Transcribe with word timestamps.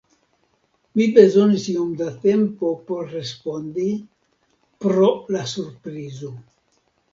Mi 0.99 1.05
bezonis 1.17 1.67
iom 1.73 1.91
da 1.99 2.07
tempo 2.23 2.71
por 2.89 3.13
respondi 3.13 3.87
pro 4.87 5.13
la 5.37 5.47
surprizo. 5.55 6.35